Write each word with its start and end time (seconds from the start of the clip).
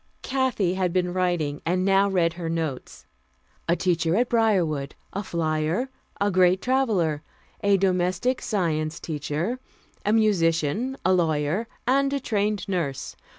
Kathy 0.23 0.73
had 0.73 0.91
been 0.93 1.13
writing, 1.13 1.61
and 1.63 1.85
now 1.85 2.09
read 2.09 2.33
her 2.33 2.49
notes: 2.49 3.05
"A 3.69 3.75
teacher 3.75 4.15
at 4.15 4.29
Briarwood; 4.29 4.95
a 5.13 5.21
flyer; 5.21 5.89
a 6.19 6.31
great 6.31 6.59
traveler; 6.59 7.21
a 7.63 7.77
Domestic 7.77 8.41
Science 8.41 8.99
teacher; 8.99 9.59
a 10.03 10.11
musician; 10.11 10.97
a 11.05 11.13
lawyer; 11.13 11.67
and 11.85 12.11
a 12.13 12.19
trained 12.19 12.67
nurse. 12.67 13.15